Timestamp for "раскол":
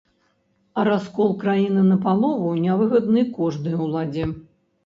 0.87-1.29